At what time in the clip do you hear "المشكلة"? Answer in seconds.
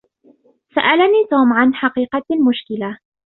2.31-2.97